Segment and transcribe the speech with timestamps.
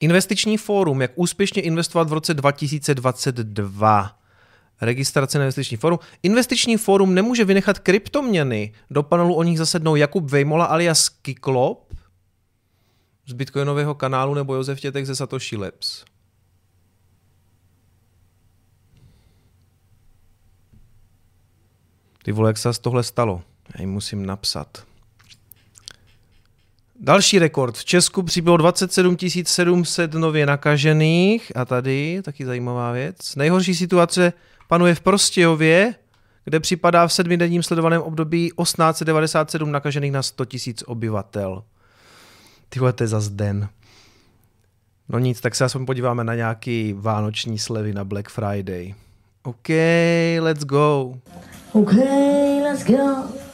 [0.00, 4.16] Investiční fórum, jak úspěšně investovat v roce 2022.
[4.80, 5.98] Registrace na investiční fórum.
[6.22, 8.72] Investiční fórum nemůže vynechat kryptoměny.
[8.90, 11.94] Do panelu o nich zasednou Jakub Vejmola alias Kiklop
[13.26, 16.04] z Bitcoinového kanálu nebo Josef Tětek ze Satoshi Labs.
[22.22, 23.42] Ty vole, jak se tohle stalo?
[23.74, 24.89] Já jim musím napsat.
[27.02, 27.76] Další rekord.
[27.76, 31.52] V Česku přibylo 27 700 nově nakažených.
[31.56, 33.36] A tady taky zajímavá věc.
[33.36, 34.32] Nejhorší situace
[34.68, 35.94] panuje v Prostějově,
[36.44, 41.62] kde připadá v sedmidenním sledovaném období 1897 nakažených na 100 000 obyvatel.
[42.68, 43.68] Tyhle, to je zas den.
[45.08, 48.94] No nic, tak se aspoň podíváme na nějaký vánoční slevy na Black Friday.
[49.42, 49.68] OK,
[50.40, 51.14] let's go.
[51.72, 51.92] OK,
[52.62, 53.49] let's go.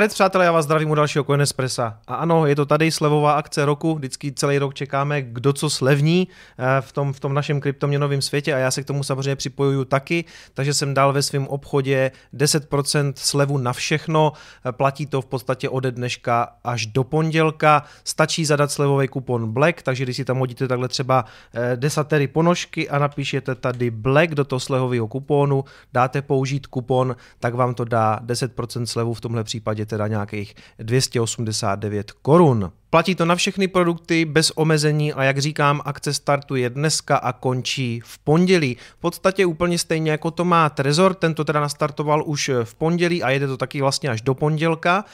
[0.00, 1.98] Zdarec přátelé, já vás zdravím u dalšího Coinespressa.
[2.06, 6.28] A ano, je to tady slevová akce roku, vždycky celý rok čekáme, kdo co slevní
[6.58, 8.54] eh, v tom, v tom našem kryptoměnovém světě.
[8.54, 12.10] A já se k tomu samozřejmě připojuju taky, takže jsem dal ve svém obchodě.
[12.34, 14.32] 10% slevu na všechno,
[14.66, 19.82] eh, platí to v podstatě ode dneška až do pondělka, stačí zadat slevový kupon Black,
[19.82, 24.44] takže když si tam hodíte takhle třeba eh, desatery ponožky a napíšete tady Black do
[24.44, 29.80] toho slevového kuponu, dáte použít kupon, tak vám to dá 10% slevu v tomhle případě
[29.80, 32.72] případě teda nějakých 289 korun.
[32.90, 38.00] Platí to na všechny produkty bez omezení a jak říkám, akce startuje dneska a končí
[38.04, 38.76] v pondělí.
[38.98, 43.22] V podstatě úplně stejně jako to má Trezor, ten to teda nastartoval už v pondělí
[43.22, 45.04] a jede to taky vlastně až do pondělka.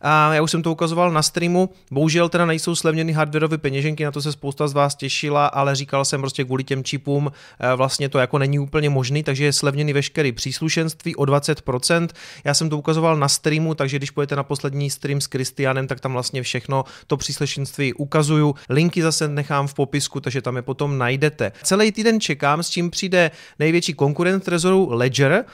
[0.00, 4.10] A já už jsem to ukazoval na streamu, bohužel teda nejsou slevněny hardwareové peněženky, na
[4.10, 8.08] to se spousta z vás těšila, ale říkal jsem prostě kvůli těm čipům eh, vlastně
[8.08, 12.08] to jako není úplně možný, takže je slevněný veškerý příslušenství o 20%.
[12.44, 16.00] Já jsem to ukazoval na streamu, takže když pojete na poslední stream s Kristianem, tak
[16.00, 18.54] tam vlastně všechno to příslušenství ukazuju.
[18.68, 21.52] Linky zase nechám v popisku, takže tam je potom najdete.
[21.62, 25.44] Celý týden čekám, s čím přijde největší konkurent Trezoru Ledger,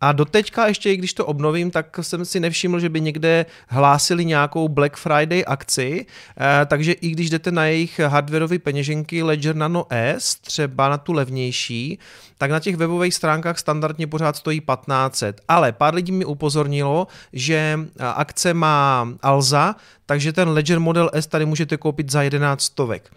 [0.00, 4.24] a doteďka ještě, i když to obnovím, tak jsem si nevšiml, že by někde hlásili
[4.24, 9.86] nějakou Black Friday akci, eh, takže i když jdete na jejich hardwareové peněženky Ledger Nano
[9.90, 11.98] S, třeba na tu levnější,
[12.42, 15.40] tak na těch webových stránkách standardně pořád stojí 1500.
[15.48, 17.80] Ale pár lidí mi upozornilo, že
[18.14, 19.76] akce má Alza,
[20.06, 23.10] takže ten Ledger Model S tady můžete koupit za 11 stovek.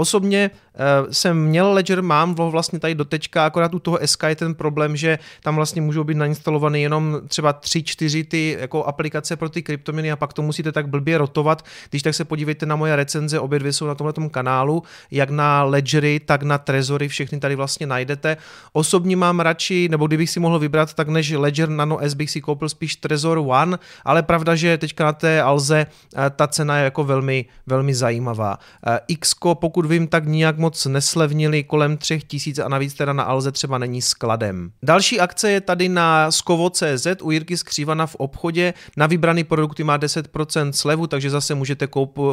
[0.00, 4.54] Osobně uh, jsem měl Ledger, mám vlastně tady dotečka, akorát u toho SK je ten
[4.54, 9.62] problém, že tam vlastně můžou být nainstalované jenom třeba 3-4 ty jako aplikace pro ty
[9.62, 11.64] kryptoměny a pak to musíte tak blbě rotovat.
[11.90, 15.62] Když tak se podívejte na moje recenze, obě dvě jsou na tomhle kanálu, jak na
[15.62, 18.36] Ledgery, tak na Trezory, všechny tady vlastně najdete.
[18.72, 22.40] Osobně mám radši, nebo kdybych si mohl vybrat, tak než Ledger Nano S bych si
[22.40, 26.84] koupil spíš Trezor One, ale pravda, že teďka na té Alze eh, ta cena je
[26.84, 28.58] jako velmi, velmi zajímavá.
[28.86, 33.52] Eh, X, pokud vím, tak nijak moc neslevnili kolem 3000 a navíc teda na Alze
[33.52, 34.70] třeba není skladem.
[34.82, 38.74] Další akce je tady na Skovo.cz u Jirky Skřívana v obchodě.
[38.96, 41.86] Na vybraný produkty má 10% slevu, takže zase můžete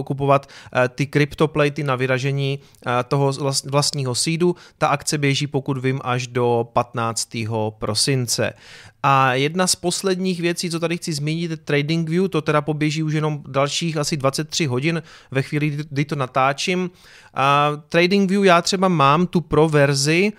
[0.03, 2.59] kupovat eh, ty kryptoplejty na vyražení
[3.07, 3.31] toho
[3.65, 4.55] vlastního sídu.
[4.77, 7.29] Ta akce běží, pokud vím, až do 15.
[7.69, 8.53] prosince.
[9.03, 13.13] A jedna z posledních věcí, co tady chci zmínit, je TradingView, to teda poběží už
[13.13, 16.91] jenom dalších asi 23 hodin ve chvíli, kdy to natáčím.
[17.33, 20.33] A TradingView já třeba mám tu pro verzi,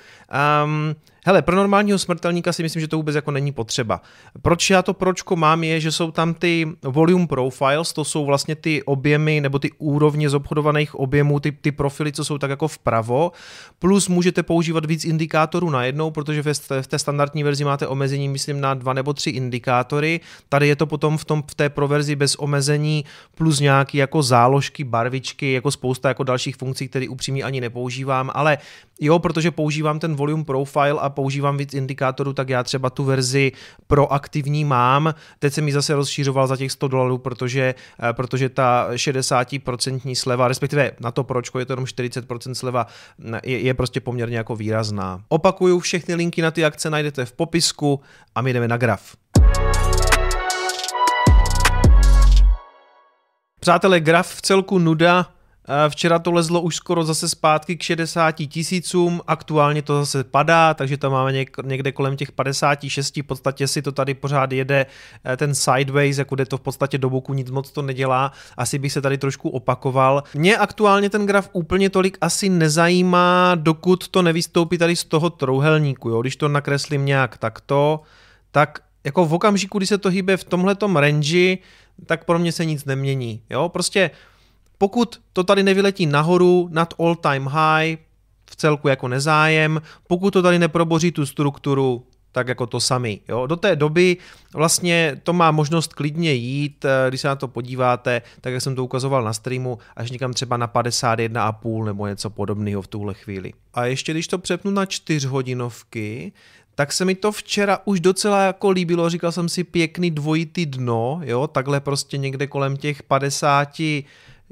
[0.65, 0.97] um,
[1.29, 4.01] Hele, pro normálního smrtelníka si myslím, že to vůbec jako není potřeba.
[4.43, 8.55] Proč já to pročko mám je, že jsou tam ty volume profiles, to jsou vlastně
[8.55, 12.69] ty objemy nebo ty úrovně z obchodovaných objemů, ty, ty profily, co jsou tak jako
[12.69, 13.33] vpravo,
[13.79, 16.43] plus můžete používat víc indikátorů najednou, protože
[16.83, 20.21] v té standardní verzi máte omezení, myslím, na dva nebo tři indikátory.
[20.49, 24.85] Tady je to potom v, tom, v té proverzi bez omezení plus nějaký jako záložky,
[24.85, 28.59] barvičky, jako spousta jako dalších funkcí, které upřímně ani nepoužívám, ale
[29.01, 33.53] jo, protože používám ten volume profile a používám víc indikátorů, tak já třeba tu verzi
[33.87, 35.15] proaktivní mám.
[35.39, 40.49] Teď se mi zase rozšířoval za těch 100 dolarů, protože, eh, protože ta 60% sleva,
[40.49, 42.87] respektive na to pročko je to jenom 40% sleva,
[43.43, 45.21] je, je prostě poměrně jako výrazná.
[45.29, 48.01] Opakuju, všechny linky na ty akce najdete v popisku
[48.35, 49.17] a my jdeme na graf.
[53.61, 55.27] Přátelé, graf v celku nuda,
[55.89, 60.97] Včera to lezlo už skoro zase zpátky k 60 tisícům, aktuálně to zase padá, takže
[60.97, 61.33] tam máme
[61.63, 64.87] někde kolem těch 56, v podstatě si to tady pořád jede
[65.25, 68.79] eh, ten sideways, jako jde to v podstatě do boku, nic moc to nedělá, asi
[68.79, 70.23] bych se tady trošku opakoval.
[70.35, 76.09] Mě aktuálně ten graf úplně tolik asi nezajímá, dokud to nevystoupí tady z toho trouhelníku,
[76.09, 76.21] jo?
[76.21, 78.01] když to nakreslím nějak takto,
[78.51, 81.59] tak jako v okamžiku, kdy se to hýbe v tomhletom range,
[82.07, 83.43] tak pro mě se nic nemění.
[83.51, 83.69] Jo?
[83.69, 84.11] Prostě
[84.79, 87.99] pokud to tady nevyletí nahoru nad all time high,
[88.51, 93.21] v celku jako nezájem, pokud to tady neproboří tu strukturu, tak jako to sami.
[93.29, 93.47] Jo?
[93.47, 94.17] Do té doby
[94.55, 98.75] vlastně to má možnost klidně jít, eh, když se na to podíváte, tak jak jsem
[98.75, 103.53] to ukazoval na streamu, až někam třeba na 51,5 nebo něco podobného v tuhle chvíli.
[103.75, 106.33] A ještě když to přepnu na čtyřhodinovky,
[106.75, 111.21] tak se mi to včera už docela jako líbilo, říkal jsem si pěkný dvojitý dno,
[111.25, 114.05] jo, takhle prostě někde kolem těch 50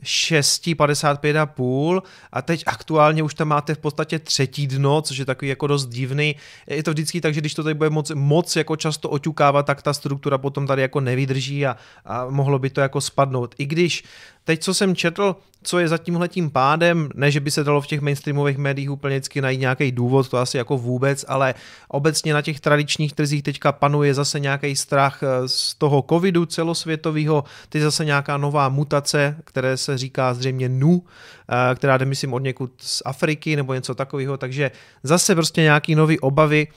[0.02, 2.02] 6, 55,5
[2.32, 5.86] a teď aktuálně už tam máte v podstatě třetí dno, což je takový jako dost
[5.86, 6.36] divný.
[6.66, 9.82] Je to vždycky tak, že když to tady bude moc, moc jako často oťukávat, tak
[9.82, 13.54] ta struktura potom tady jako nevydrží a, a mohlo by to jako spadnout.
[13.58, 14.04] I když
[14.46, 17.86] teď, co jsem četl, co je za tímhletím pádem, ne, že by se dalo v
[17.86, 21.54] těch mainstreamových médiích úplně najít nějaký důvod, to asi jako vůbec, ale
[21.88, 27.44] obecně na těch tradičních trzích teďka panuje zase nějaký strach eh, z toho covidu celosvětového,
[27.68, 32.38] teď zase nějaká nová mutace, které se říká zřejmě NU, eh, která jde myslím od
[32.38, 34.70] někud z Afriky nebo něco takového, takže
[35.02, 36.68] zase prostě nějaký nový obavy,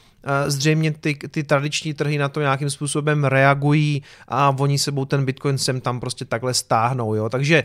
[0.47, 5.57] zřejmě ty, ty tradiční trhy na to nějakým způsobem reagují a oni sebou ten Bitcoin
[5.57, 7.63] sem tam prostě takhle stáhnou, jo, takže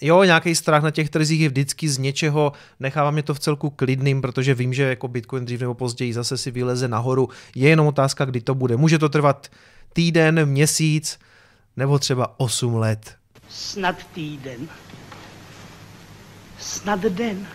[0.00, 3.70] jo, nějaký strach na těch trzích je vždycky z něčeho, nechává mě to v celku
[3.70, 7.86] klidným, protože vím, že jako Bitcoin dřív nebo později zase si vyleze nahoru, je jenom
[7.86, 8.76] otázka, kdy to bude.
[8.76, 9.48] Může to trvat
[9.92, 11.18] týden, měsíc
[11.76, 13.16] nebo třeba 8 let.
[13.48, 14.68] Snad týden.
[16.58, 17.46] Snad den.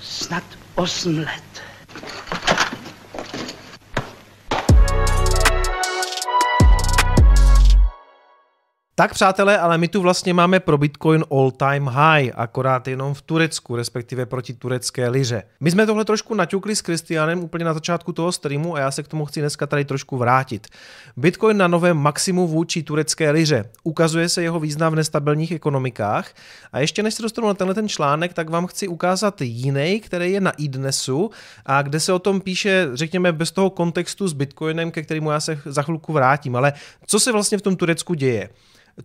[0.00, 0.44] Snad
[0.74, 1.62] 8 let.
[8.98, 13.22] Tak přátelé, ale my tu vlastně máme pro Bitcoin all time high, akorát jenom v
[13.22, 15.42] Turecku, respektive proti turecké liře.
[15.60, 19.02] My jsme tohle trošku naťukli s Kristianem úplně na začátku toho streamu a já se
[19.02, 20.66] k tomu chci dneska tady trošku vrátit.
[21.16, 23.64] Bitcoin na novém maximu vůči turecké liře.
[23.82, 26.34] Ukazuje se jeho význam v nestabilních ekonomikách
[26.72, 30.32] a ještě než se dostanu na tenhle ten článek, tak vám chci ukázat jiný, který
[30.32, 31.30] je na iDnesu
[31.66, 35.40] a kde se o tom píše, řekněme, bez toho kontextu s Bitcoinem, ke kterému já
[35.40, 36.56] se za chvilku vrátím.
[36.56, 36.72] Ale
[37.06, 38.48] co se vlastně v tom Turecku děje?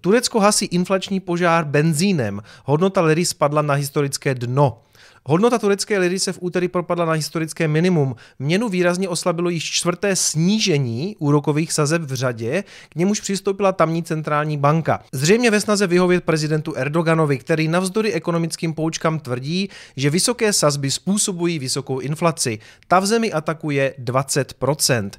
[0.01, 2.42] Turecko hasí inflační požár benzínem.
[2.66, 4.81] Hodnota liry spadla na historické dno.
[5.26, 8.16] Hodnota turecké liry se v úterý propadla na historické minimum.
[8.40, 14.58] Měnu výrazně oslabilo již čtvrté snížení úrokových sazeb v řadě, k němuž přistoupila tamní centrální
[14.58, 15.04] banka.
[15.12, 21.60] Zřejmě ve snaze vyhovět prezidentu Erdoganovi, který navzdory ekonomickým poučkám tvrdí, že vysoké sazby způsobují
[21.60, 22.60] vysokou inflaci.
[22.88, 25.10] Ta v zemi atakuje 20%.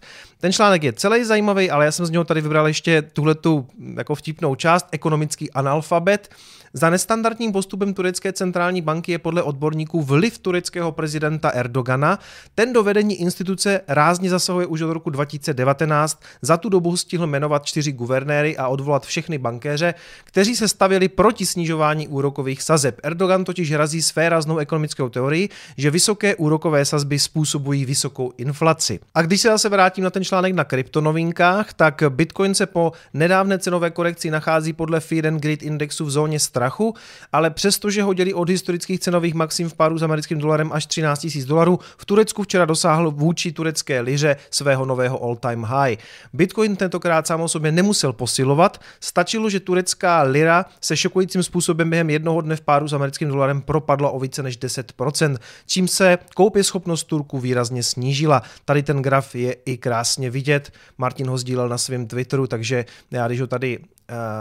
[0.41, 3.67] Ten článek je celý zajímavý, ale já jsem z něho tady vybral ještě tuhletu
[3.97, 6.29] jako vtipnou část, ekonomický analfabet.
[6.77, 12.19] Za nestandardním postupem turecké centrální banky je podle odborníků vliv tureckého prezidenta Erdogana.
[12.55, 16.23] Ten do vedení instituce rázně zasahuje už od roku 2019.
[16.43, 19.95] Za tu dobu stihl jmenovat čtyři guvernéry a odvolat všechny bankéře,
[20.25, 23.01] kteří se stavili proti snižování úrokových sazeb.
[23.03, 29.01] Erdogan totiž razí své ráznou ekonomickou teorii, že vysoké úrokové sazby způsobují vysokou inflaci.
[29.15, 33.59] A když se zase vrátím na ten článek na kryptonovinkách, tak Bitcoin se po nedávné
[33.59, 36.95] cenové korekci nachází podle Fear and Grid indexu v zóně strachu,
[37.33, 41.27] ale přestože ho dělí od historických cenových maxim v páru s americkým dolarem až 13
[41.35, 45.97] 000 dolarů, v Turecku včera dosáhl vůči turecké liře svého nového all-time high.
[46.33, 52.11] Bitcoin tentokrát sám o sobě nemusel posilovat, stačilo, že turecká lira se šokujícím způsobem během
[52.11, 56.65] jednoho dne v páru s americkým dolarem propadla o více než 10%, čím se koupě
[56.65, 58.43] schopnost Turku výrazně snížila.
[58.65, 60.73] Tady ten graf je i krásně vidět.
[60.99, 63.79] Martin ho sdílel na svém Twitteru, takže já když ho tady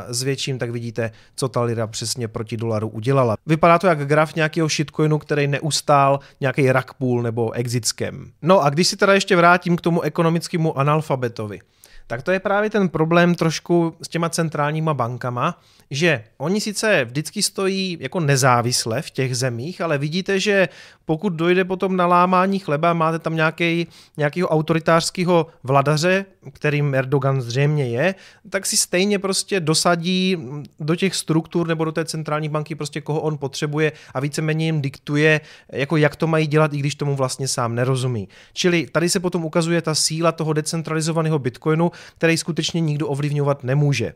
[0.09, 3.35] zvětším, tak vidíte, co ta lira přesně proti dolaru udělala.
[3.45, 8.25] Vypadá to jak graf nějakého shitcoinu, který neustál nějaký rakpůl nebo exit scam.
[8.41, 11.59] No a když si teda ještě vrátím k tomu ekonomickému analfabetovi,
[12.07, 15.59] tak to je právě ten problém trošku s těma centrálníma bankama,
[15.91, 20.69] že oni sice vždycky stojí jako nezávisle v těch zemích, ale vidíte, že
[21.05, 27.85] pokud dojde potom na lámání chleba, máte tam nějaký, nějakého autoritářského vladaře, kterým Erdogan zřejmě
[27.87, 28.15] je,
[28.49, 30.37] tak si stejně prostě dosadí
[30.79, 34.81] do těch struktur nebo do té centrální banky prostě koho on potřebuje a víceméně jim
[34.81, 35.41] diktuje,
[35.71, 38.27] jako jak to mají dělat, i když tomu vlastně sám nerozumí.
[38.53, 44.13] Čili tady se potom ukazuje ta síla toho decentralizovaného Bitcoinu, který skutečně nikdo ovlivňovat nemůže.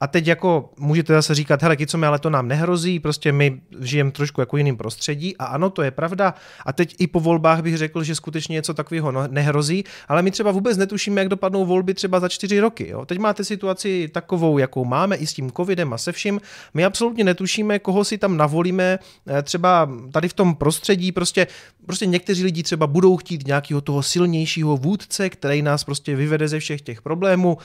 [0.00, 4.10] A teď jako můžete zase říkat, hele, mi, ale to nám nehrozí, prostě my žijeme
[4.10, 6.34] trošku jako jiným prostředí a ano, to je pravda.
[6.66, 10.50] A teď i po volbách bych řekl, že skutečně něco takového nehrozí, ale my třeba
[10.50, 12.88] vůbec netušíme, jak dopadnou volby třeba za čtyři roky.
[12.88, 13.06] Jo.
[13.06, 16.40] Teď máte situaci takovou, jakou máme i s tím covidem a se vším.
[16.74, 21.12] My absolutně netušíme, koho si tam navolíme eh, třeba tady v tom prostředí.
[21.12, 21.46] Prostě,
[21.86, 26.58] prostě někteří lidi třeba budou chtít nějakého toho silnějšího vůdce, který nás prostě vyvede ze
[26.58, 27.56] všech těch problémů problému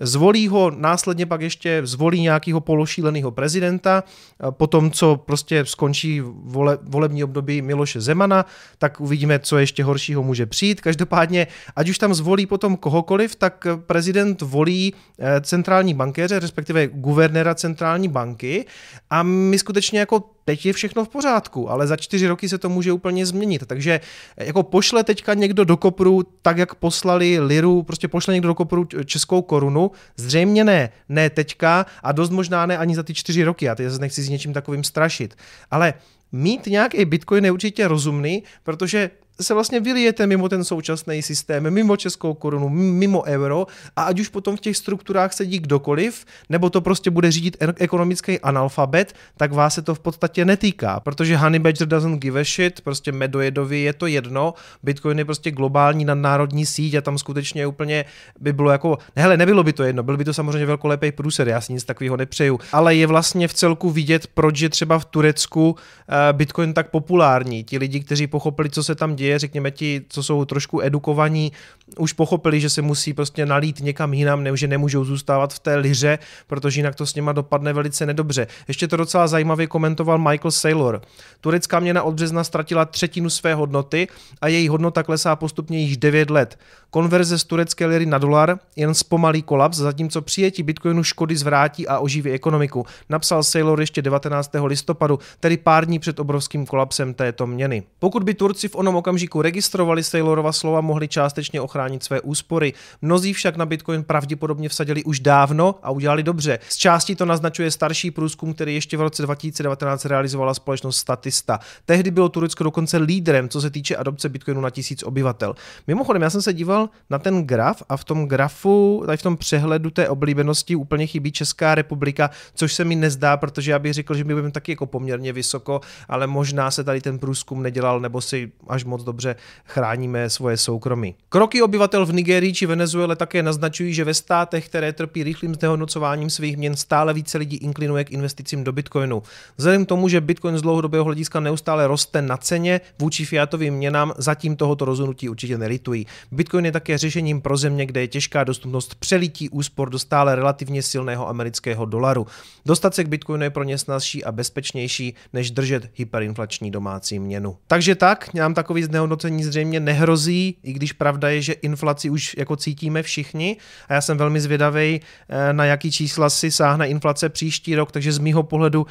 [0.00, 4.04] zvolí ho, následně pak ještě zvolí nějakého pološíleného prezidenta,
[4.50, 8.46] po tom, co prostě skončí vole, volební období Miloše Zemana,
[8.78, 10.80] tak uvidíme, co ještě horšího může přijít.
[10.80, 11.46] Každopádně,
[11.76, 18.08] ať už tam zvolí potom kohokoliv, tak prezident volí eh, centrální bankéře, respektive guvernéra centrální
[18.08, 18.64] banky
[19.10, 22.68] a my skutečně jako teď je všechno v pořádku, ale za čtyři roky se to
[22.68, 23.66] může úplně změnit.
[23.66, 24.00] Takže
[24.36, 28.84] jako pošle teďka někdo do kopru, tak jak poslali liru, prostě pošle někdo do kopru
[29.04, 29.83] českou korunu,
[30.16, 33.86] zřejmě ne, ne teďka a dost možná ne ani za ty čtyři roky, já teď
[33.86, 35.34] zase nechci s něčím takovým strašit.
[35.70, 35.94] Ale
[36.32, 39.10] mít nějaký bitcoin je určitě rozumný, protože
[39.40, 44.28] se vlastně vylijete mimo ten současný systém, mimo českou korunu, mimo euro a ať už
[44.28, 49.52] potom v těch strukturách sedí kdokoliv, nebo to prostě bude řídit e- ekonomický analfabet, tak
[49.52, 53.80] vás se to v podstatě netýká, protože Honey Badger doesn't give a shit, prostě Medojedovi
[53.80, 58.04] je to jedno, Bitcoin je prostě globální nadnárodní síť a tam skutečně úplně
[58.40, 61.60] by bylo jako, hele, nebylo by to jedno, byl by to samozřejmě velkolepý průser, já
[61.60, 65.76] si nic takového nepřeju, ale je vlastně v celku vidět, proč je třeba v Turecku
[66.08, 67.64] eh, Bitcoin tak populární.
[67.64, 71.52] Ti lidi, kteří pochopili, co se tam děje, děje, řekněme ti, co jsou trošku edukovaní,
[71.98, 75.76] už pochopili, že se musí prostě nalít někam jinam, ne, že nemůžou zůstávat v té
[75.76, 78.46] liře, protože jinak to s nima dopadne velice nedobře.
[78.68, 81.02] Ještě to docela zajímavě komentoval Michael Saylor.
[81.40, 84.08] Turecká měna od března ztratila třetinu své hodnoty
[84.40, 86.58] a její hodnota klesá postupně již 9 let.
[86.90, 91.98] Konverze z turecké liry na dolar jen zpomalí kolaps, zatímco přijetí bitcoinu škody zvrátí a
[91.98, 94.50] oživí ekonomiku, napsal Saylor ještě 19.
[94.64, 97.82] listopadu, tedy pár dní před obrovským kolapsem této měny.
[97.98, 102.72] Pokud by Turci v onom okamžiku registrovali Saylorova slova, mohli částečně ochránit své úspory.
[103.02, 106.58] Mnozí však na Bitcoin pravděpodobně vsadili už dávno a udělali dobře.
[106.68, 111.60] Z části to naznačuje starší průzkum, který ještě v roce 2019 realizovala společnost Statista.
[111.84, 115.54] Tehdy bylo Turecko dokonce lídrem, co se týče adopce Bitcoinu na tisíc obyvatel.
[115.86, 119.36] Mimochodem, já jsem se díval na ten graf a v tom grafu, tady v tom
[119.36, 124.14] přehledu té oblíbenosti úplně chybí Česká republika, což se mi nezdá, protože já bych řekl,
[124.14, 128.20] že my budeme taky jako poměrně vysoko, ale možná se tady ten průzkum nedělal, nebo
[128.20, 131.14] si až moc dobře chráníme svoje soukromí.
[131.28, 136.30] Kroky obyvatel v Nigerii či Venezuele také naznačují, že ve státech, které trpí rychlým znehodnocováním
[136.30, 139.22] svých měn, stále více lidí inklinuje k investicím do Bitcoinu.
[139.56, 144.12] Vzhledem k tomu, že Bitcoin z dlouhodobého hlediska neustále roste na ceně vůči fiatovým měnám,
[144.18, 146.06] zatím tohoto rozhodnutí určitě nelitují.
[146.32, 150.82] Bitcoin je také řešením pro země, kde je těžká dostupnost přelití úspor do stále relativně
[150.82, 152.26] silného amerického dolaru.
[152.66, 157.56] Dostat se k Bitcoinu je pro ně snazší a bezpečnější, než držet hyperinflační domácí měnu.
[157.66, 162.56] Takže tak, nám takový znehodnocení zřejmě nehrozí, i když pravda je, že inflaci už jako
[162.56, 163.56] cítíme všichni.
[163.88, 168.12] A já jsem velmi zvědavý, eh, na jaký čísla si sáhne inflace příští rok, takže
[168.12, 168.86] z mýho pohledu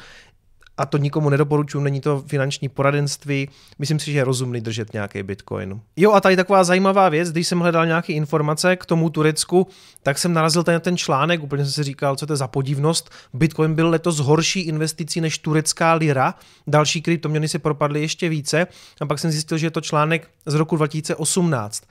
[0.78, 5.22] a to nikomu nedoporučuji, není to finanční poradenství, myslím si, že je rozumný držet nějaký
[5.22, 5.80] bitcoin.
[5.96, 9.66] Jo a tady taková zajímavá věc, když jsem hledal nějaké informace k tomu Turecku,
[10.02, 13.10] tak jsem narazil ten, ten článek, úplně jsem si říkal, co to je za podivnost.
[13.32, 16.34] Bitcoin byl letos horší investicí než turecká lira,
[16.66, 18.66] další kryptoměny se propadly ještě více
[19.00, 21.84] a pak jsem zjistil, že je to článek z roku 2018.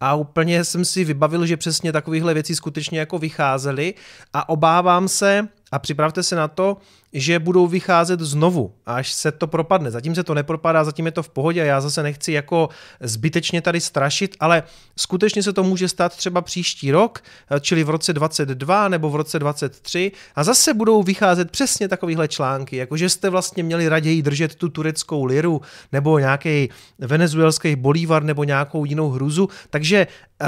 [0.00, 3.94] A úplně jsem si vybavil, že přesně takovéhle věci skutečně jako vycházely
[4.32, 6.76] a obávám se, a připravte se na to,
[7.12, 9.90] že budou vycházet znovu, až se to propadne.
[9.90, 12.68] Zatím se to nepropadá, zatím je to v pohodě a já zase nechci jako
[13.00, 14.62] zbytečně tady strašit, ale
[14.96, 17.22] skutečně se to může stát třeba příští rok,
[17.60, 22.76] čili v roce 22 nebo v roce 23 a zase budou vycházet přesně takovéhle články,
[22.76, 25.60] jako že jste vlastně měli raději držet tu tureckou liru
[25.92, 30.06] nebo nějaký venezuelský bolívar nebo nějakou jinou hruzu, takže
[30.42, 30.46] uh,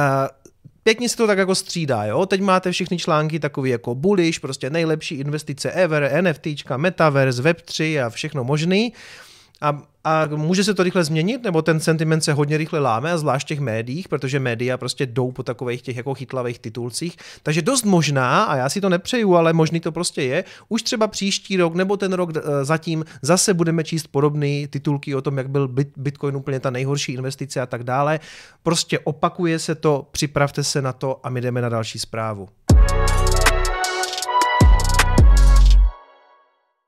[0.84, 2.26] Pěkně se to tak jako střídá, jo.
[2.26, 8.10] Teď máte všechny články takový jako bullish, prostě nejlepší investice ever, NFTčka, metaverse, Web3 a
[8.10, 8.92] všechno možný.
[9.62, 13.18] A, a může se to rychle změnit, nebo ten sentiment se hodně rychle láme, a
[13.18, 17.16] zvlášť v těch médiích, protože média prostě jdou po takových těch jako chytlavých titulcích.
[17.42, 21.06] Takže dost možná, a já si to nepřeju, ale možný to prostě je, už třeba
[21.06, 25.50] příští rok nebo ten rok eh, zatím zase budeme číst podobné titulky o tom, jak
[25.50, 28.20] byl Bitcoin úplně ta nejhorší investice a tak dále.
[28.62, 32.48] Prostě opakuje se to, připravte se na to a my jdeme na další zprávu.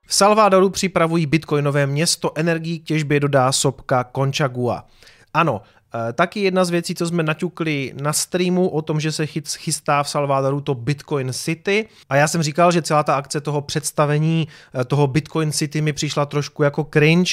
[0.06, 4.86] V Salvadoru připravují bitcoinové město, energii k těžbě dodá sopka Conchagua.
[5.34, 5.62] Ano,
[6.12, 10.08] taky jedna z věcí, co jsme naťukli na streamu o tom, že se chystá v
[10.08, 11.88] Salvadoru to Bitcoin City.
[12.08, 14.48] A já jsem říkal, že celá ta akce toho představení
[14.80, 17.32] eh, toho Bitcoin City mi přišla trošku jako cringe.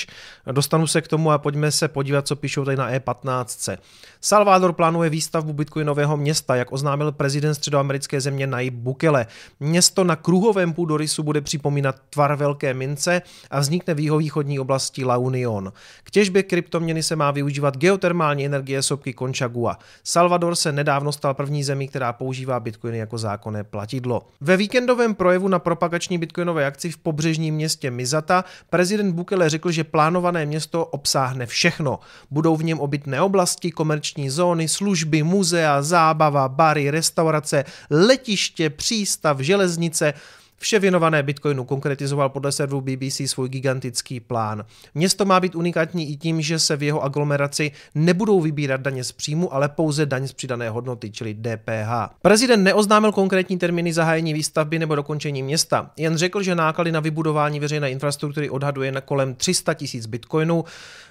[0.51, 3.77] Dostanu se k tomu a pojďme se podívat, co píšou tady na E15.
[4.21, 9.25] Salvador plánuje výstavbu bitcoinového města, jak oznámil prezident středoamerické země Nayib Bukele.
[9.59, 15.17] Město na kruhovém půdorysu bude připomínat tvar velké mince a vznikne v jihovýchodní oblasti La
[15.17, 15.73] Union.
[16.03, 19.79] K těžbě kryptoměny se má využívat geotermální energie sopky Conchagua.
[20.03, 24.27] Salvador se nedávno stal první zemí, která používá bitcoiny jako zákonné platidlo.
[24.41, 29.83] Ve víkendovém projevu na propagační bitcoinové akci v pobřežním městě Mizata prezident Bukele řekl, že
[29.83, 31.99] plánované město obsáhne všechno.
[32.31, 40.13] Budou v něm obytné oblasti, komerční zóny, služby, muzea, zábava, bary, restaurace, letiště, přístav, železnice,
[40.61, 44.65] Vše věnované Bitcoinu konkretizoval podle serveru BBC svůj gigantický plán.
[44.95, 49.11] Město má být unikátní i tím, že se v jeho aglomeraci nebudou vybírat daně z
[49.11, 52.13] příjmu, ale pouze daň z přidané hodnoty, čili DPH.
[52.21, 57.59] Prezident neoznámil konkrétní termíny zahájení výstavby nebo dokončení města, jen řekl, že náklady na vybudování
[57.59, 60.63] veřejné infrastruktury odhaduje na kolem 300 tisíc bitcoinů,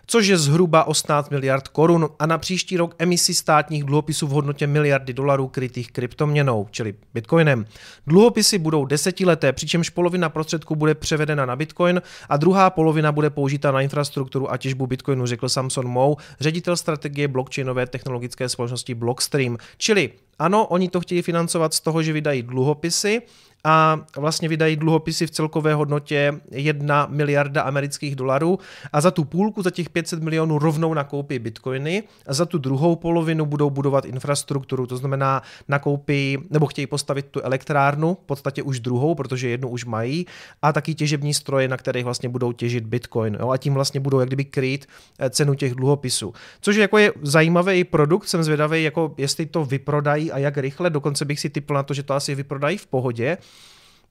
[0.07, 4.67] což je zhruba 18 miliard korun a na příští rok emisi státních dluhopisů v hodnotě
[4.67, 7.67] miliardy dolarů krytých kryptoměnou, čili bitcoinem.
[8.07, 13.71] Dluhopisy budou desetileté, přičemž polovina prostředků bude převedena na bitcoin a druhá polovina bude použita
[13.73, 19.57] na infrastrukturu a těžbu bitcoinu, řekl Samson Mou, ředitel strategie blockchainové technologické společnosti Blockstream.
[19.77, 23.23] Čili ano, oni to chtějí financovat z toho, že vydají dluhopisy,
[23.65, 28.59] a vlastně vydají dluhopisy v celkové hodnotě 1 miliarda amerických dolarů
[28.93, 32.97] a za tu půlku, za těch 500 milionů rovnou nakoupí bitcoiny a za tu druhou
[32.97, 38.81] polovinu budou budovat infrastrukturu, to znamená nakoupí nebo chtějí postavit tu elektrárnu, v podstatě už
[38.81, 40.27] druhou, protože jednu už mají
[40.63, 44.21] a taky těžební stroje, na kterých vlastně budou těžit bitcoin jo, a tím vlastně budou
[44.21, 44.87] jak kdyby krýt
[45.19, 46.33] eh, cenu těch dluhopisů.
[46.61, 51.25] Což jako je zajímavý produkt, jsem zvědavý, jako jestli to vyprodají a jak rychle, dokonce
[51.25, 53.39] bych si typl na to, že to asi vyprodají v pohodě,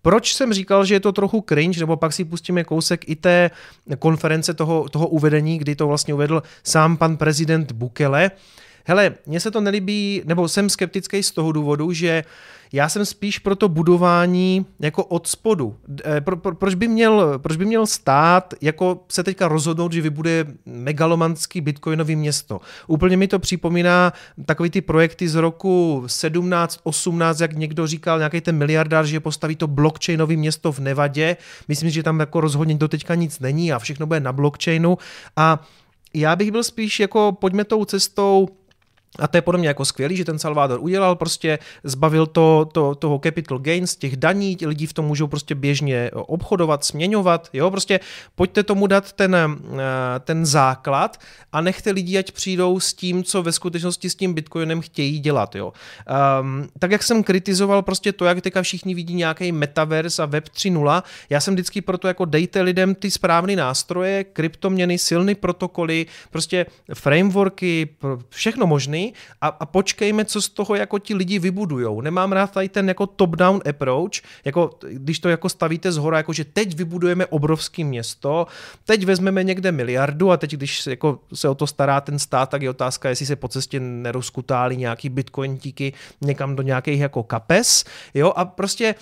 [0.02, 3.52] proč jsem říkal, že je to trochu cringe, nebo pak si pustíme kousek i té
[4.00, 8.32] konference toho, toho uvedení, kdy to vlastně uvedl sám pan prezident Bukele.
[8.86, 12.24] Hele, mně se to nelíbí, nebo jsem skeptický z toho důvodu, že
[12.74, 15.76] já jsem spíš pro to budování jako od spodu.
[16.06, 20.02] Eh, pro, pro, proč, by měl, proč by měl stát jako se teďka rozhodnout, že
[20.02, 22.60] vybuduje megalomanský bitcoinový město?
[22.88, 24.14] Úplně mi to připomíná
[24.46, 29.56] takový ty projekty z roku 17, 18, jak někdo říkal, nějaký ten miliardář, že postaví
[29.56, 31.38] to blockchainový město v Nevadě.
[31.68, 34.98] Myslím, že tam jako rozhodně do teďka nic není a všechno bude na blockchainu.
[35.36, 35.64] A
[36.14, 38.48] já bych byl spíš jako pojďme tou cestou
[39.20, 42.96] a to je podle mě jako skvělý, že ten Salvador udělal, prostě zbavil to, to,
[42.96, 48.00] toho capital gains, těch daní, lidi v tom můžou prostě běžně obchodovat, směňovat, jo, prostě
[48.36, 49.50] pojďte tomu dát ten, eh,
[50.20, 51.20] ten základ
[51.52, 55.56] a nechte lidi, ať přijdou s tím, co ve skutečnosti s tím Bitcoinem chtějí dělat,
[55.56, 55.74] jo.
[56.42, 60.50] Um, tak jak jsem kritizoval prostě to, jak teďka všichni vidí nějaký metaverse a web
[60.50, 66.66] 3.0, já jsem vždycky proto jako dejte lidem ty správné nástroje, kryptoměny, silné protokoly, prostě
[66.94, 67.90] frameworky,
[68.30, 68.99] všechno možné,
[69.42, 72.02] a, a počkejme, co z toho jako ti lidi vybudujou.
[72.02, 76.34] Nemám rád tady ten jako top-down approach, jako když to jako stavíte z hora, jako
[76.34, 78.48] že teď vybudujeme obrovské město,
[78.86, 82.62] teď vezmeme někde miliardu a teď, když jako se o to stará ten stát, tak
[82.62, 88.34] je otázka, jestli se po cestě nerozkutálí nějaký bitcointíky někam do nějakých jako kapes, jo,
[88.36, 88.96] a prostě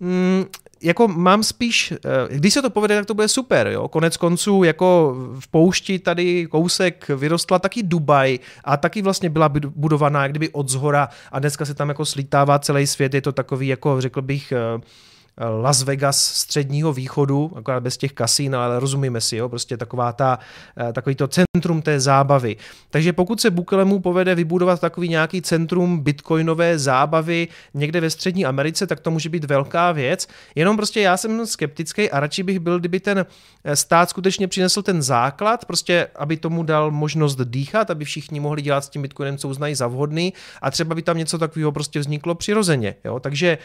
[0.00, 0.44] mm,
[0.82, 1.98] jako mám spíš, eh,
[2.36, 3.88] když se to povede, tak to bude super, jo.
[3.88, 10.28] Konec konců, jako v poušti tady kousek vyrostla taky Dubaj a taky vlastně byla budovaná
[10.28, 14.00] kdyby od zhora a dneska se tam jako slítává celý svět, je to takový, jako
[14.00, 14.80] řekl bych, eh,
[15.40, 20.38] Las Vegas středního východu, akorát bez těch kasín, ale rozumíme si, jo, prostě taková ta,
[20.88, 22.56] eh, takový to centrum té zábavy.
[22.90, 28.86] Takže pokud se Bukelemu povede vybudovat takový nějaký centrum bitcoinové zábavy někde ve střední Americe,
[28.86, 30.28] tak to může být velká věc.
[30.54, 33.26] Jenom prostě já jsem skeptický a radši bych byl, kdyby ten
[33.64, 38.62] eh, stát skutečně přinesl ten základ, prostě aby tomu dal možnost dýchat, aby všichni mohli
[38.62, 42.00] dělat s tím bitcoinem, co uznají za vhodný a třeba by tam něco takového prostě
[42.00, 42.94] vzniklo přirozeně.
[43.04, 43.20] Jo?
[43.20, 43.58] Takže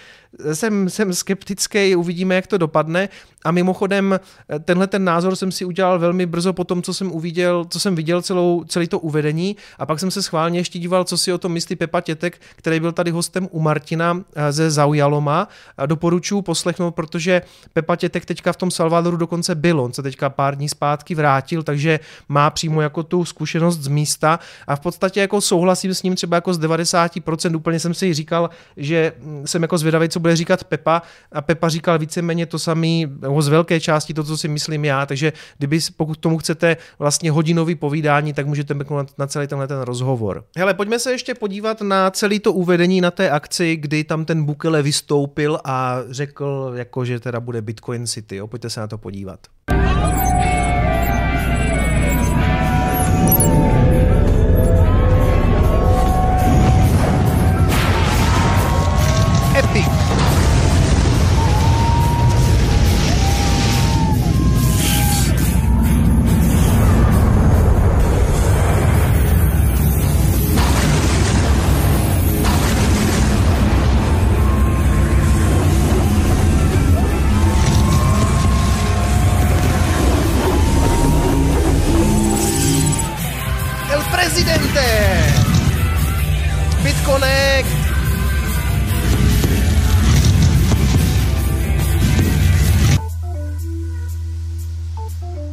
[0.53, 3.09] jsem, jsem skeptický skeptický, uvidíme, jak to dopadne.
[3.43, 4.19] A mimochodem,
[4.49, 7.79] eh, tenhle ten názor jsem si udělal velmi brzo po tom, co jsem uviděl, co
[7.79, 9.55] jsem viděl celou, celý to uvedení.
[9.79, 12.79] A pak jsem se schválně ještě díval, co si o tom myslí Pepa Tětek, který
[12.79, 15.47] byl tady hostem u Martina eh, ze Zaujaloma.
[15.85, 17.41] Doporučuji poslechnout, protože
[17.73, 21.63] Pepa Tětek teďka v tom Salvadoru dokonce byl, on se teďka pár dní zpátky vrátil,
[21.63, 24.39] takže má přímo jako tu zkušenost z místa.
[24.67, 28.49] A v podstatě jako souhlasím s ním třeba jako z 90%, úplně jsem si říkal,
[28.77, 31.01] že hm, jsem jako zvědavý, co bude říkat Pepa.
[31.31, 35.05] A Pepa říkal víceméně to samý, nebo z velké části to, co si myslím já,
[35.05, 39.81] takže kdyby, pokud tomu chcete vlastně hodinový povídání, tak můžete mrknout na celý tenhle ten
[39.81, 40.43] rozhovor.
[40.57, 44.43] Hele, pojďme se ještě podívat na celý to uvedení na té akci, kdy tam ten
[44.43, 48.35] Bukele vystoupil a řekl, jako, že teda bude Bitcoin City.
[48.35, 48.47] Jo?
[48.47, 49.39] Pojďte se na to podívat.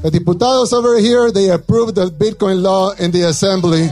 [0.01, 3.91] The diputados over here, they approved the Bitcoin law in the assembly.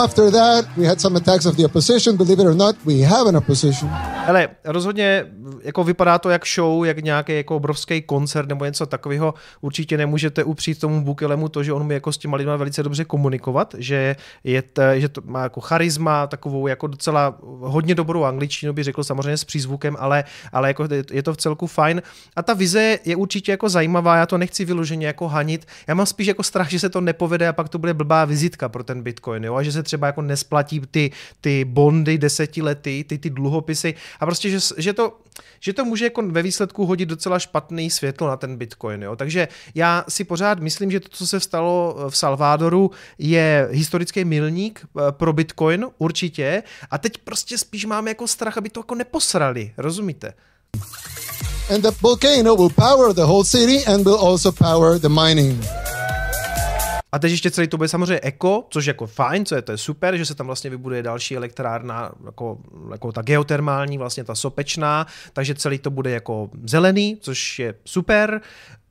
[0.00, 2.16] After that, we had some attacks of the opposition.
[2.16, 3.88] Believe it or not, we have an opposition.
[4.26, 5.26] Ale rozhodně
[5.62, 9.34] jako vypadá to jak show, jak nějaký jako obrovský koncert nebo něco takového.
[9.60, 13.04] Určitě nemůžete upřít tomu Bukelemu to, že on umí jako s těma lidmi velice dobře
[13.04, 18.72] komunikovat, že, je t, že to má jako charisma, takovou jako docela hodně dobrou angličtinu,
[18.72, 22.02] by řekl samozřejmě s přízvukem, ale, ale jako je to v celku fajn.
[22.36, 25.66] A ta vize je určitě jako zajímavá, já to nechci vyloženě jako hanit.
[25.86, 28.68] Já mám spíš jako strach, že se to nepovede a pak to bude blbá vizitka
[28.68, 29.54] pro ten Bitcoin, jo?
[29.54, 34.50] a že se třeba jako nesplatí ty, ty bondy desetiletí, ty, ty dluhopisy a prostě,
[34.50, 35.18] že, že to
[35.60, 39.02] že to může jako ve výsledku hodit docela špatný světlo na ten Bitcoin.
[39.02, 39.16] Jo?
[39.16, 44.80] Takže já si pořád myslím, že to, co se stalo v Salvadoru, je historický milník
[44.84, 46.62] eh, pro Bitcoin, určitě.
[46.90, 49.72] A teď prostě spíš máme jako strach, aby to jako neposrali.
[49.76, 50.32] Rozumíte?
[51.74, 55.64] And the volcano will power the whole city and will also power the mining.
[57.12, 59.72] A teď ještě celý to bude samozřejmě eko, což je jako fajn, co je, to
[59.72, 62.58] je super, že se tam vlastně vybuduje další elektrárna, jako,
[62.92, 68.40] jako ta geotermální, vlastně ta sopečná, takže celý to bude jako zelený, což je super.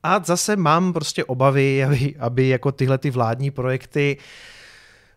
[0.04, 4.18] A zase mám prostě obavy, aby, aby jako tyhle ty vládní projekty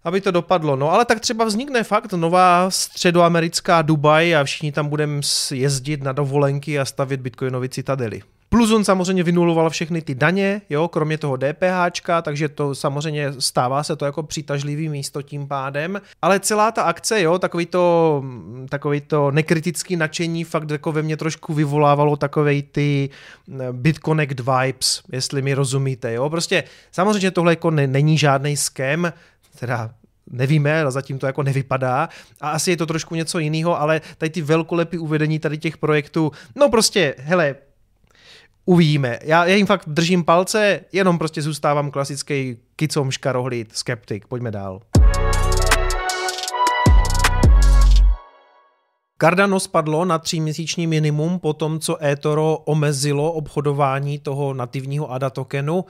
[0.05, 0.77] aby to dopadlo.
[0.77, 6.13] No ale tak třeba vznikne fakt nová středoamerická Dubaj a všichni tam budeme jezdit na
[6.13, 8.23] dovolenky a stavit bitcoinové citadely.
[8.55, 13.83] Plus on samozřejmě vynuloval všechny ty daně, jo, kromě toho DPH, takže to samozřejmě stává
[13.83, 16.01] se to jako přitažlivý místo tím pádem.
[16.23, 18.25] Ale celá ta akce, jo, takový to,
[18.69, 23.11] takový to nekritický nadšení fakt jako ve mně trošku vyvolávalo takovej ty
[23.61, 26.31] eh, BitConnect vibes, jestli mi rozumíte, jo.
[26.31, 29.13] Prostě samozřejmě tohle jako ne, není žádný skem,
[29.59, 29.91] teda
[30.31, 32.09] nevíme, ale zatím to jako nevypadá
[32.41, 36.33] a asi je to trošku něco jiného, ale tady ty velkolepý uvedení tady těch projektů,
[36.57, 37.55] no prostě, hele,
[38.65, 39.19] uvidíme.
[39.23, 44.27] Já, já jim fakt držím palce, jenom prostě zůstávám klasický kicom škarohlíd, skeptik.
[44.27, 44.81] Pojďme dál.
[49.19, 55.85] Cardano spadlo na tříměsíční minimum po tom, co eToro omezilo obchodování toho nativního ADA tokenu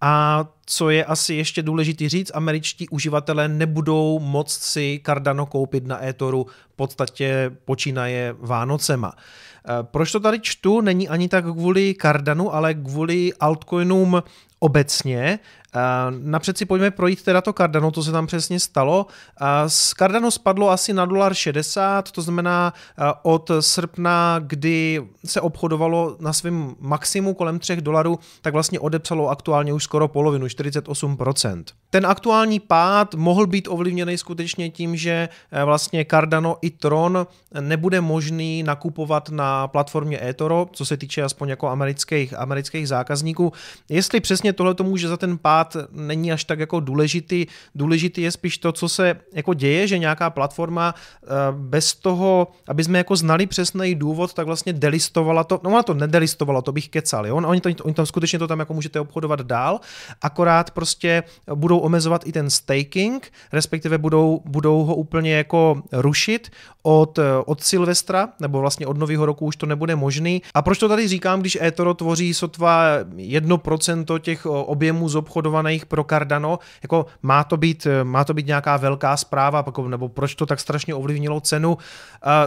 [0.00, 6.04] a co je asi ještě důležitý říct, američtí uživatelé nebudou moct si Cardano koupit na
[6.04, 9.12] eToru v podstatě počínaje Vánocema.
[9.68, 10.80] Eh, proč to tady čtu?
[10.80, 14.22] Není ani tak kvůli Cardanu, ale kvůli altcoinům
[14.58, 15.38] obecně.
[16.22, 19.06] Napřed si pojďme projít teda to Cardano, to se tam přesně stalo.
[19.66, 22.72] Z Cardano spadlo asi na dolar 60, to znamená
[23.22, 29.72] od srpna, kdy se obchodovalo na svém maximu kolem 3 dolarů, tak vlastně odepsalo aktuálně
[29.72, 31.64] už skoro polovinu, 48%.
[31.90, 35.28] Ten aktuální pád mohl být ovlivněný skutečně tím, že
[35.64, 37.26] vlastně Cardano i Tron
[37.60, 43.52] nebude možný nakupovat na platformě eToro, co se týče aspoň jako amerických, amerických zákazníků.
[43.88, 45.57] Jestli přesně tohle to může za ten pád
[45.90, 50.30] není až tak jako důležitý, důležitý je spíš to, co se jako děje, že nějaká
[50.30, 55.70] platforma eh, bez toho, aby jsme jako znali přesný důvod, tak vlastně delistovala to, no
[55.70, 57.36] ona to nedelistovala, to bych kecal, jo?
[57.36, 59.80] Oni, to, oni to skutečně to tam jako můžete obchodovat dál,
[60.22, 61.22] akorát prostě
[61.54, 66.50] budou omezovat i ten staking, respektive budou, budou ho úplně jako rušit
[66.82, 70.42] od, od Silvestra, nebo vlastně od nového roku už to nebude možný.
[70.54, 75.08] A proč to tady říkám, když eToro tvoří sotva 1% těch objemů
[75.48, 80.34] zobchodovaných pro Cardano, jako má to být, má to být nějaká velká zpráva, nebo proč
[80.34, 81.72] to tak strašně ovlivnilo cenu.
[81.72, 81.78] Uh,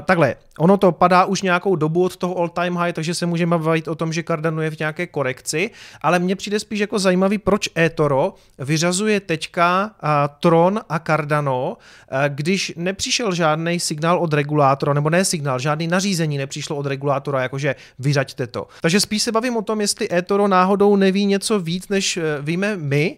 [0.06, 3.58] takhle, ono to padá už nějakou dobu od toho all time high, takže se můžeme
[3.58, 7.38] bavit o tom, že Cardano je v nějaké korekci, ale mně přijde spíš jako zajímavý,
[7.38, 10.10] proč eToro vyřazuje teďka uh,
[10.40, 16.38] Tron a Cardano, uh, když nepřišel žádný signál od regulátora, nebo ne signál, žádný nařízení
[16.38, 18.68] nepřišlo od regulátora, jakože vyřaďte to.
[18.82, 22.76] Takže spíš se bavím o tom, jestli eToro náhodou neví něco víc, než eh, víme
[22.92, 23.18] my,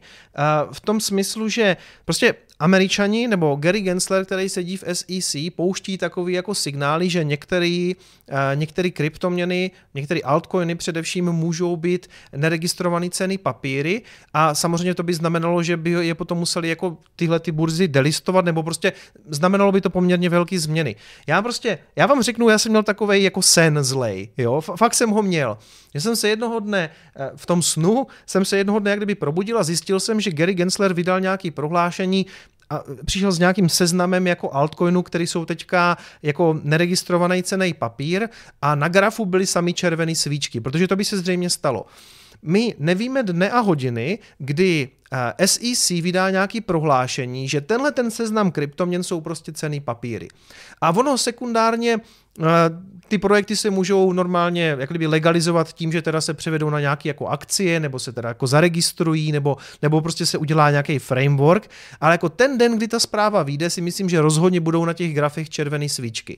[0.71, 6.33] v tom smyslu, že prostě Američani nebo Gary Gensler, který sedí v SEC, pouští takový
[6.33, 7.91] jako signály, že některé
[8.31, 14.01] uh, některé kryptoměny, některé altcoiny především můžou být neregistrované ceny papíry
[14.33, 18.45] a samozřejmě to by znamenalo, že by je potom museli jako tyhle ty burzy delistovat
[18.45, 18.93] nebo prostě
[19.29, 20.95] znamenalo by to poměrně velké změny.
[21.27, 25.09] Já prostě, já vám řeknu, já jsem měl takový jako sen zlej, jo, fakt jsem
[25.09, 25.57] ho měl.
[25.93, 29.15] Já jsem se jednoho dne eh, v tom snu, jsem se jednoho dne jak kdyby
[29.15, 32.25] probudil a zjistil jsem, že Gary Gensler vydal nějaké prohlášení,
[32.73, 38.27] a přišel s nějakým seznamem jako altcoinů, které jsou teďka jako neregistrovaný cený papír
[38.61, 41.85] a na grafu byly sami červené svíčky, protože to by se zřejmě stalo.
[42.41, 44.89] My nevíme dne a hodiny, kdy
[45.45, 50.27] SEC vydá nějaký prohlášení, že tenhle ten seznam kryptoměn jsou prostě cený papíry.
[50.81, 51.97] A ono sekundárně
[52.39, 52.43] eh,
[53.07, 57.09] ty projekty se můžou normálně jak kdyby legalizovat tím, že teda se převedou na nějaké
[57.09, 61.69] jako akcie, nebo se teda jako zaregistrují, nebo, nebo prostě se udělá nějaký framework,
[62.01, 65.13] ale jako ten den, kdy ta zpráva vyjde, si myslím, že rozhodně budou na těch
[65.13, 66.37] grafech červené svíčky.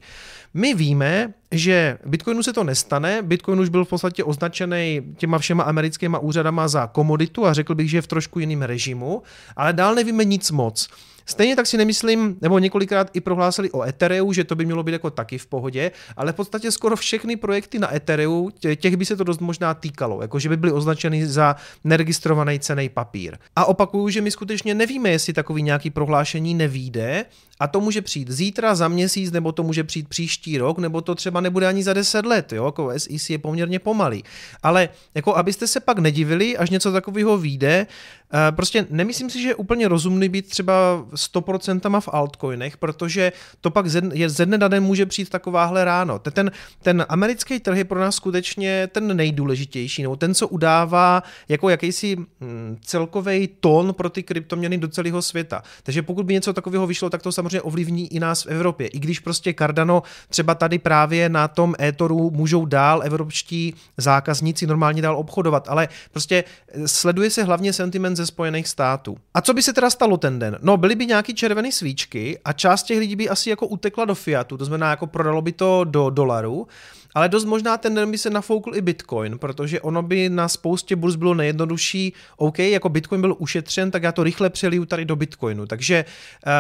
[0.54, 5.64] My víme, že Bitcoinu se to nestane, Bitcoin už byl v podstatě označený těma všema
[5.64, 9.24] americkýma úřadama za komoditu a řekl bych, že je v trošku jiném režimu,
[9.56, 10.90] ale dál nevíme nic moc.
[11.28, 14.92] Stejně tak si nemyslím, nebo několikrát i prohlásili o Ethereu, že to by mělo být
[14.92, 19.16] jako taky v pohodě, ale v podstatě skoro všechny projekty na Ethereu, těch by se
[19.16, 23.38] to dost možná týkalo, jako že by byly označeny za neregistrovaný cený papír.
[23.56, 27.26] A opakuju, že my skutečně nevíme, jestli takový nějaký prohlášení nevíde,
[27.60, 31.16] a to může přijít zítra, za měsíc, nebo to může přijít příští rok, nebo to
[31.16, 34.24] třeba nebude ani za deset let, jo, jako SEC je poměrně pomalý.
[34.64, 37.88] Ale jako abyste se pak nedivili, až něco takového vyjde,
[38.34, 43.72] eh, prostě nemyslím si, že je úplně rozumný být třeba 100% v altcoinech, protože to
[43.72, 44.02] pak ze,
[44.46, 46.20] dne na den může přijít takováhle ráno.
[46.20, 51.70] Ten, ten americký trh je pro nás skutečně ten nejdůležitější, nebo ten, co udává jako
[51.70, 55.64] jakýsi hm, celkový tón pro ty kryptoměny do celého světa.
[55.84, 58.88] Takže pokud by něco takového vyšlo, tak to samozřejmě ovlivní i nás v Evropě.
[58.88, 65.02] I když prostě Cardano třeba tady právě na tom e-toru můžou dál evropští zákazníci normálně
[65.02, 66.44] dál obchodovat, ale prostě
[66.86, 69.18] sleduje se hlavně sentiment ze Spojených států.
[69.34, 70.58] A co by se teda stalo ten den?
[70.62, 74.16] No, byly by nějaký červené svíčky a část těch lidí by asi jako utekla do
[74.16, 76.68] fiatu, to znamená jako prodalo by to do dolaru,
[77.16, 80.96] ale dost možná ten den by se nafoukl i Bitcoin, protože ono by na spoustě
[80.96, 85.16] burz bylo nejjednodušší, OK, jako Bitcoin byl ušetřen, tak já to rychle přeliju tady do
[85.16, 85.66] Bitcoinu.
[85.66, 86.06] Takže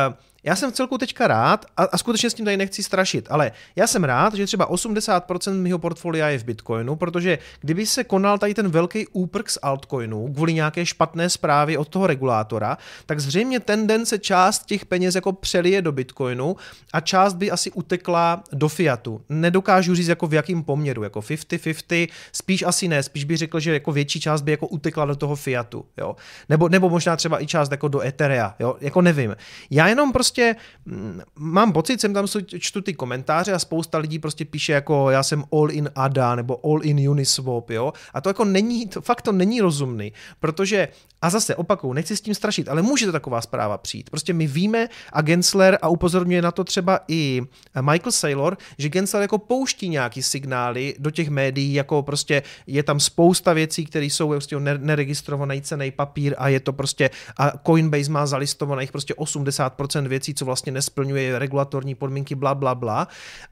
[0.07, 0.13] uh,
[0.45, 3.51] já jsem v celku teďka rád a, a skutečně s tím tady nechci strašit, ale
[3.75, 8.37] já jsem rád, že třeba 80% mého portfolia je v Bitcoinu, protože kdyby se konal
[8.37, 13.59] tady ten velký úprk z altcoinu kvůli nějaké špatné zprávy od toho regulátora, tak zřejmě
[13.59, 16.55] ten den se část těch peněz jako přelije do Bitcoinu
[16.93, 19.21] a část by asi utekla do fiatu.
[19.29, 23.73] Nedokážu říct jako v jakým poměru, jako 50-50, spíš asi ne, spíš bych řekl, že
[23.73, 26.15] jako větší část by jako utekla do toho fiatu, jo.
[26.49, 29.35] Nebo, nebo možná třeba i část jako do Etherea, jo, jako nevím.
[29.69, 32.27] Já jenom prostě prostě mm, mám pocit, jsem tam
[32.59, 36.59] čtu ty komentáře a spousta lidí prostě píše jako já jsem all in ADA nebo
[36.65, 40.87] all in Uniswap, jo, a to jako není, to, fakt to není rozumný, protože
[41.21, 44.09] a zase opakuju, nechci s tím strašit, ale může to taková zpráva přijít.
[44.09, 47.41] Prostě my víme a Gensler a upozorňuje na to třeba i
[47.81, 52.99] Michael Saylor, že Gensler jako pouští nějaký signály do těch médií, jako prostě je tam
[52.99, 58.25] spousta věcí, které jsou prostě neregistrovaný cený papír a je to prostě a Coinbase má
[58.25, 63.07] zalistovaných prostě 80% věcí, co vlastně nesplňuje regulatorní podmínky, bla, bla, bla.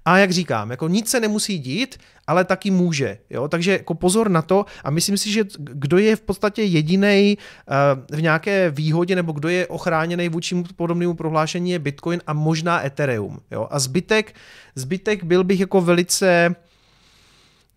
[0.06, 3.18] A jak říkám, jako nic se nemusí dít, ale taky může.
[3.30, 3.48] Jo?
[3.48, 8.18] Takže jako pozor na to a myslím si, že kdo je v podstatě jediný uh,
[8.18, 13.40] v nějaké výhodě nebo kdo je ochráněný vůči podobnému prohlášení je Bitcoin a možná Ethereum.
[13.52, 13.68] Jo?
[13.72, 14.36] A zbytek,
[14.76, 16.56] zbytek byl bych jako velice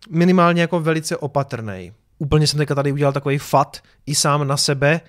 [0.09, 1.93] minimálně jako velice opatrný.
[2.19, 5.01] Úplně jsem teďka tady udělal takový fat i sám na sebe,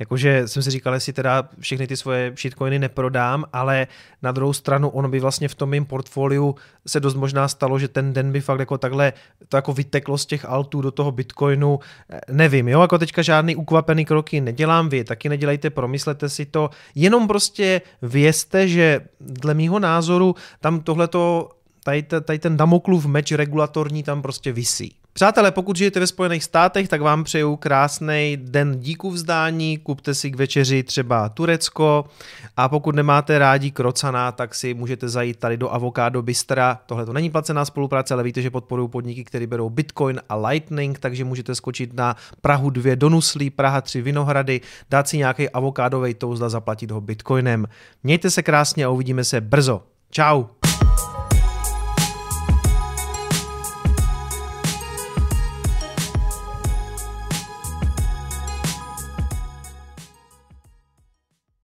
[0.00, 3.86] Jakože jsem si říkal, jestli teda všechny ty svoje shitcoiny neprodám, ale
[4.22, 6.54] na druhou stranu ono by vlastně v tom mém portfoliu
[6.86, 9.12] se dost možná stalo, že ten den by fakt jako takhle
[9.48, 11.78] to jako vyteklo z těch altů do toho bitcoinu.
[12.30, 17.28] Nevím, jo, jako teďka žádný ukvapený kroky nedělám, vy taky nedělejte, promyslete si to, jenom
[17.28, 21.48] prostě vězte, že dle mýho názoru tam tohleto
[21.84, 24.99] tady, tady ten Damoklův meč regulatorní tam prostě visí.
[25.20, 30.30] Přátelé, pokud žijete ve Spojených státech, tak vám přeju krásný den díku vzdání, kupte si
[30.30, 32.04] k večeři třeba Turecko
[32.56, 36.80] a pokud nemáte rádi krocana, tak si můžete zajít tady do Avocado Bystra.
[36.86, 40.98] Tohle to není placená spolupráce, ale víte, že podporují podniky, které berou Bitcoin a Lightning,
[40.98, 46.14] takže můžete skočit na Prahu 2 do Nuslí, Praha 3 Vinohrady, dát si nějaký avokádový
[46.14, 47.66] toast zaplatit ho Bitcoinem.
[48.02, 49.82] Mějte se krásně a uvidíme se brzo.
[50.10, 50.59] Ciao.